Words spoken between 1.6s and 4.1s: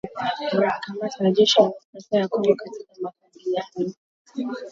Demokrasia ya Kongo katika makabiliano